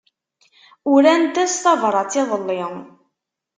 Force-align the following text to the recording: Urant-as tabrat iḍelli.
Urant-as 0.93 1.53
tabrat 1.63 2.13
iḍelli. 2.21 2.61